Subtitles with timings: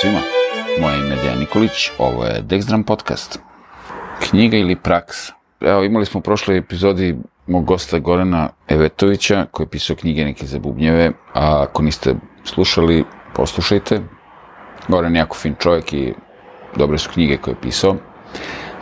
[0.00, 0.20] svima,
[0.80, 3.38] moje ime je Dejan Nikolić, ovo je Dexdram podcast.
[4.20, 5.32] Knjiga ili praksa?
[5.60, 10.46] Evo, imali smo u prošloj epizodi mog gosta Gorana Evetovića, koji je pisao knjige neke
[10.46, 12.14] za bubnjeve, a ako niste
[12.44, 13.04] slušali,
[13.34, 14.00] poslušajte.
[14.88, 16.14] Goran je jako fin čovjek i
[16.76, 17.96] dobre su knjige koje je pisao.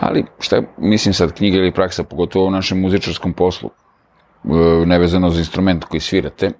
[0.00, 3.70] Ali šta mislim sad, knjiga ili praksa, pogotovo u našem muzičarskom poslu,
[4.44, 4.48] e,
[4.86, 6.52] nevezano za instrument koji svirate,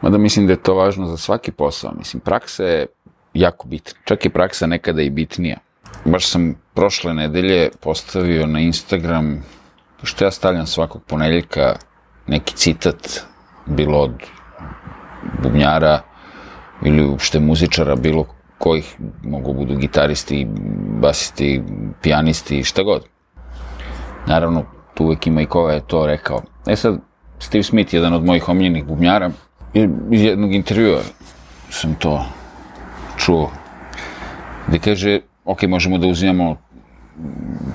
[0.00, 1.92] Mada mislim da je to važno za svaki posao.
[1.98, 2.86] Mislim, praksa je
[3.34, 4.00] jako bitna.
[4.04, 5.58] Čak je praksa nekada i bitnija.
[6.04, 9.44] Baš sam prošle nedelje postavio na Instagram,
[10.02, 11.76] što ja stavljam svakog ponedeljka
[12.26, 13.20] neki citat,
[13.66, 14.12] bilo od
[15.42, 16.02] bubnjara
[16.84, 18.26] ili uopšte muzičara, bilo
[18.58, 20.46] kojih mogu budu gitaristi,
[21.00, 21.62] basisti,
[22.02, 23.04] pijanisti, šta god.
[24.26, 26.42] Naravno, tu uvek ima i koga je to rekao.
[26.66, 26.98] E sad,
[27.38, 29.30] Steve Smith, jedan od mojih omiljenih bubnjara,
[30.10, 31.00] iz jednog intervjua
[31.70, 32.24] sam to
[33.30, 33.50] čuo,
[34.68, 36.56] gde kaže, ok, možemo da uzimamo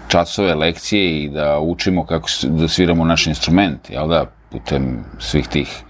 [0.08, 5.84] časove, lekcije i da učimo kako da sviramo naš instrument, jel da, putem svih tih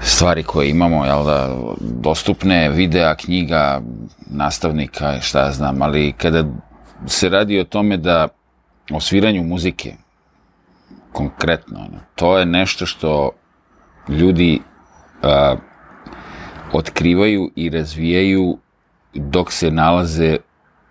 [0.00, 3.80] stvari koje imamo, jel da, dostupne, videa, knjiga,
[4.30, 6.44] nastavnika, šta ja znam, ali kada
[7.06, 8.28] se radi o tome da
[8.92, 9.94] o sviranju muzike,
[11.12, 13.30] konkretno, to je nešto što
[14.08, 14.60] ljudi
[15.22, 15.56] a,
[16.72, 18.58] otkrivaju i razvijaju
[19.14, 20.36] dok se nalaze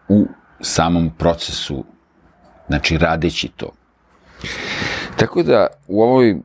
[0.09, 0.25] u
[0.61, 1.83] samom procesu,
[2.67, 3.71] znači radeći to.
[5.17, 6.37] Tako da u ovoj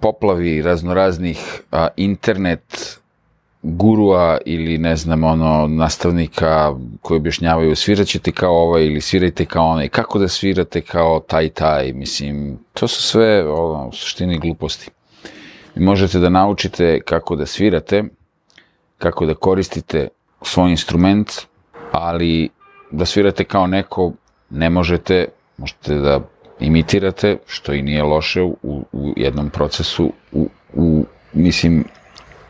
[0.00, 2.98] poplavi raznoraznih a, internet
[3.62, 9.88] gurua ili ne znam ono nastavnika koji objašnjavaju sviraćete kao ovaj ili svirajte kao onaj,
[9.88, 14.90] kako da svirate kao taj taj, mislim, to su sve ono, suštini gluposti.
[15.76, 18.04] Možete da naučite kako da svirate,
[18.98, 20.08] kako da koristite
[20.42, 21.32] svoj instrument,
[21.92, 22.48] ali
[22.90, 24.12] da svirate kao neko
[24.50, 26.20] ne možete, možete da
[26.60, 28.56] imitirate, što i nije loše u,
[28.92, 31.84] u jednom procesu, u, u, mislim,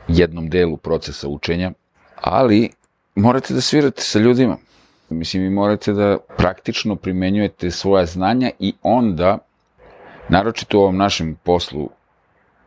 [0.08, 1.72] jednom delu procesa učenja,
[2.20, 2.70] ali
[3.14, 4.56] morate da svirate sa ljudima.
[5.08, 9.38] Mislim, vi morate da praktično primenjujete svoja znanja i onda,
[10.28, 11.88] naročito u ovom našem poslu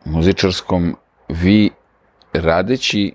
[0.06, 0.96] muzičarskom,
[1.30, 1.70] vi
[2.34, 3.14] radeći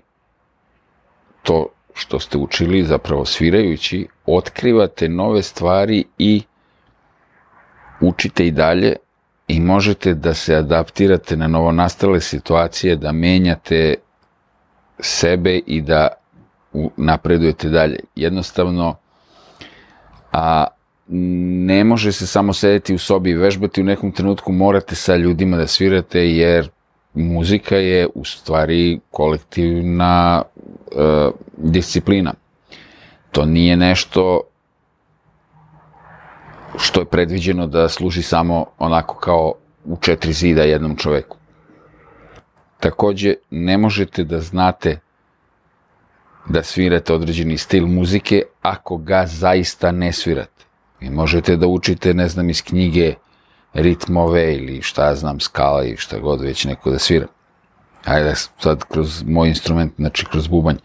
[1.43, 6.41] to što ste učili, zapravo svirajući, otkrivate nove stvari i
[8.01, 8.95] učite i dalje
[9.47, 13.95] i možete da se adaptirate na novonastale situacije, da menjate
[14.99, 16.07] sebe i da
[16.97, 17.99] napredujete dalje.
[18.15, 18.95] Jednostavno,
[20.31, 20.65] a
[21.07, 25.57] ne može se samo sedeti u sobi i vežbati, u nekom trenutku morate sa ljudima
[25.57, 26.69] da svirate, jer
[27.13, 30.43] muzika je u stvari kolektivna
[30.97, 32.33] e, disciplina.
[33.31, 34.41] To nije nešto
[36.77, 39.53] što je predviđeno da služi samo onako kao
[39.85, 41.37] u četiri zida jednom čoveku.
[42.79, 44.99] Takođe, ne možete da znate
[46.49, 50.65] da svirate određeni stil muzike ako ga zaista ne svirate.
[50.99, 53.13] Vi možete da učite, ne znam, iz knjige
[53.73, 57.27] ritmove ili šta znam, skala i šta god već neko da svira.
[58.05, 60.75] Ajde, sad kroz moj instrument, znači kroz bubanj,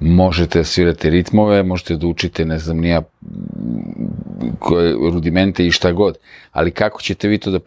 [0.00, 3.02] možete svirate ritmove, možete da učite, ne znam, nija
[4.58, 6.18] koje rudimente i šta god,
[6.52, 7.60] ali kako ćete vi to da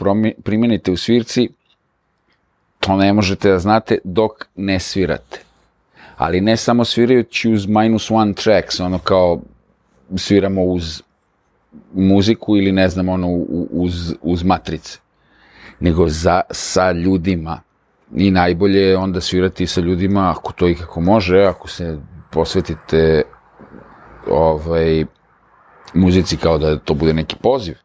[0.43, 1.49] primenite u svirci,
[2.79, 5.39] to ne možete da znate dok ne svirate.
[6.17, 9.41] Ali ne samo svirajući uz minus one tracks, ono kao
[10.15, 11.01] sviramo uz
[11.93, 13.27] muziku ili ne znam ono
[13.71, 14.99] uz, uz matrice,
[15.79, 17.61] nego za, sa ljudima.
[18.15, 21.97] I najbolje je onda svirati sa ljudima ako to i kako može, ako se
[22.31, 23.21] posvetite
[24.29, 25.05] ovaj,
[25.93, 27.75] muzici kao da to bude neki poziv,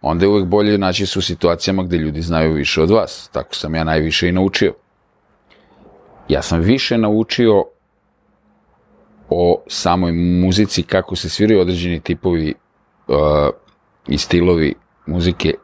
[0.00, 3.28] onda je uvek bolje naći se u situacijama gde ljudi znaju više od vas.
[3.32, 4.74] Tako sam ja najviše i naučio.
[6.28, 7.64] Ja sam više naučio
[9.28, 12.54] o samoj muzici, kako se sviraju određeni tipovi
[13.08, 13.16] uh,
[14.08, 14.74] i stilovi
[15.06, 15.54] muzike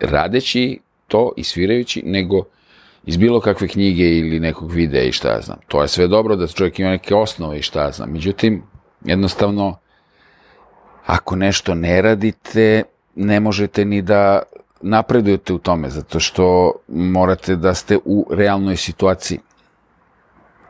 [0.00, 2.42] radeći to i svirajući, nego
[3.06, 5.58] iz bilo kakve knjige ili nekog videa i šta ja znam.
[5.68, 8.10] To je sve dobro da čovjek ima neke osnove i šta ja znam.
[8.12, 8.62] Međutim,
[9.04, 9.78] jednostavno,
[11.06, 12.82] ako nešto ne radite,
[13.14, 14.42] ne možete ni da
[14.80, 19.38] napredujete u tome, zato što morate da ste u realnoj situaciji.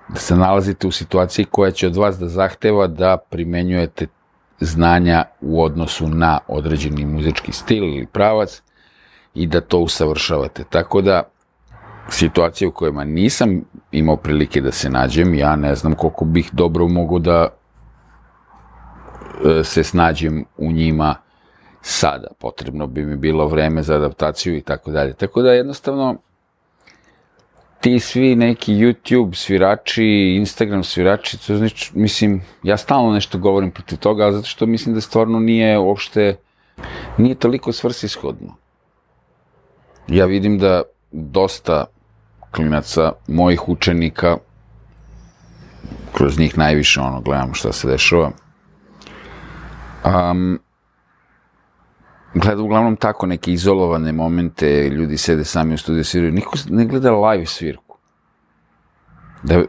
[0.08, 4.06] Da se nalazite u situaciji koja će od vas da zahteva da primenjujete
[4.60, 8.62] znanja u odnosu na određeni muzički stil ili pravac
[9.34, 10.64] i da to usavršavate.
[10.70, 11.22] Tako da,
[12.08, 13.60] situacije u kojima nisam
[13.92, 17.48] imao prilike da se nađem, ja ne znam koliko bih dobro mogu da
[19.44, 21.14] e, se snađem u njima
[21.80, 22.28] sada.
[22.38, 25.14] Potrebno bi mi bilo vreme za adaptaciju i tako dalje.
[25.14, 26.16] Tako da jednostavno
[27.80, 30.04] ti svi neki YouTube svirači,
[30.36, 35.00] Instagram svirači, to znači, mislim, ja stalno nešto govorim protiv toga, zato što mislim da
[35.00, 36.36] stvarno nije uopšte,
[37.18, 38.54] nije toliko svrsishodno.
[40.08, 40.82] Ja vidim da
[41.12, 41.84] dosta
[42.56, 44.36] klinaca, mojih učenika,
[46.12, 48.30] kroz njih najviše ono, gledamo šta se dešava,
[50.04, 50.58] um,
[52.34, 57.12] gleda uglavnom tako neke izolovane momente, ljudi sede sami u studiju sviraju, niko ne gleda
[57.12, 57.98] live svirku.
[59.42, 59.62] Da,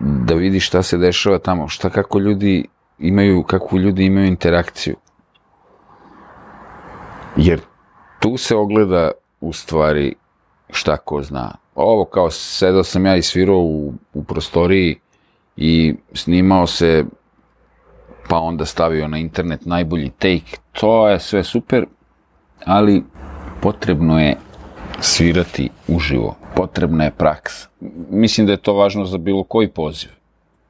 [0.00, 2.66] da vidi šta se dešava tamo, šta kako ljudi
[2.98, 4.96] imaju, kako ljudi imaju interakciju.
[7.36, 7.60] Jer
[8.20, 9.10] tu se ogleda
[9.40, 10.14] u stvari
[10.70, 11.52] šta ko zna.
[11.74, 14.96] Ovo kao sedao sam ja i svirao u, u prostoriji
[15.56, 17.04] i snimao se
[18.28, 21.86] pa onda stavio na internet najbolji take, to je sve super,
[22.64, 23.04] ali
[23.62, 24.36] potrebno je
[25.00, 27.68] svirati uživo, potrebna je praksa.
[28.10, 30.10] Mislim da je to važno za bilo koji poziv.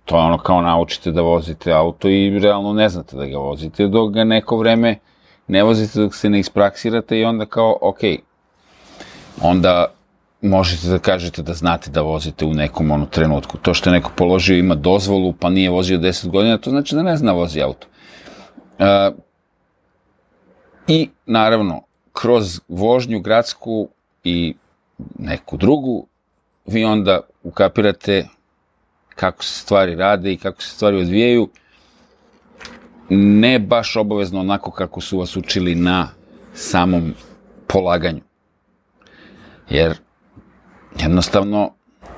[0.05, 3.87] To je ono kao naučite da vozite auto i realno ne znate da ga vozite,
[3.87, 4.99] dok ga neko vreme
[5.49, 7.99] ne vozite dok se ne ispraksirate i onda kao, ok,
[9.41, 9.87] onda
[10.43, 13.59] možete da kažete da znate da vozite u nekom ono trenutku.
[13.59, 17.03] To što je neko položio ima dozvolu pa nije vozio 10 godina, to znači da
[17.03, 17.87] ne zna da vozi auto.
[18.79, 19.11] E,
[20.89, 23.89] I naravno, kroz vožnju gradsku
[24.25, 24.55] i
[25.19, 26.07] neku drugu,
[26.67, 28.29] vi onda ukapirate
[29.15, 31.49] kako se stvari rade i kako se stvari odvijaju,
[33.11, 36.09] ne baš obavezno onako kako su vas učili na
[36.55, 37.15] samom
[37.67, 38.21] polaganju.
[39.69, 39.97] Jer
[41.01, 41.73] jednostavno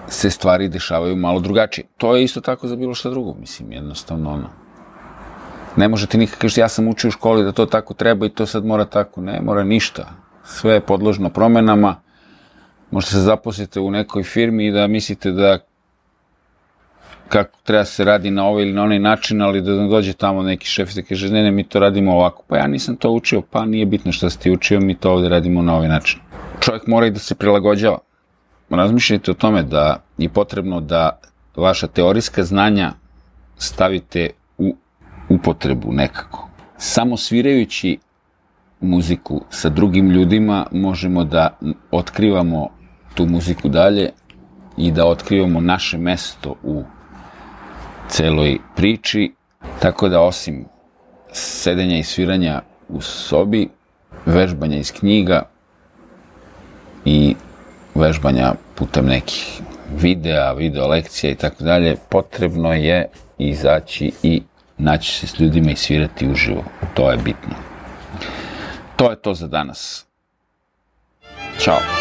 [0.08, 1.86] se stvari dešavaju malo drugačije.
[1.96, 4.48] To je isto tako za bilo šta drugo, mislim, jednostavno ono.
[5.76, 8.46] Ne možete nikak kažete, ja sam učio u školi da to tako treba i to
[8.46, 9.20] sad mora tako.
[9.20, 10.08] Ne, mora ništa.
[10.44, 11.96] Sve je podložno promenama.
[12.90, 15.58] Možete se zaposlite u nekoj firmi i da mislite da
[17.28, 20.66] kako treba se radi na ovaj ili na onaj način, ali da dođe tamo neki
[20.66, 22.44] šef i da kaže, ne, ne, mi to radimo ovako.
[22.48, 25.28] Pa ja nisam to učio, pa nije bitno što si ti učio, mi to ovde
[25.28, 26.20] radimo na ovaj način.
[26.68, 27.98] Čovjek mora i da se prilagođava
[28.70, 31.20] razmišljajte o tome da je potrebno da
[31.56, 32.92] vaša teorijska znanja
[33.56, 34.76] stavite u
[35.28, 36.48] upotrebu nekako.
[36.76, 37.98] Samo svirajući
[38.80, 41.58] muziku sa drugim ljudima možemo da
[41.90, 42.68] otkrivamo
[43.14, 44.10] tu muziku dalje
[44.76, 46.82] i da otkrivamo naše mesto u
[48.08, 49.32] celoj priči,
[49.80, 50.64] tako da osim
[51.32, 53.68] sedenja i sviranja u sobi,
[54.26, 55.42] vežbanja iz knjiga
[57.98, 59.60] vežbanja putem nekih
[59.96, 63.08] videa, video lekcija i tako dalje, potrebno je
[63.38, 64.42] izaći i
[64.78, 66.64] naći se s ljudima i svirati uživo.
[66.94, 67.54] To je bitno.
[68.96, 70.06] To je to za danas.
[71.58, 71.97] Ćao.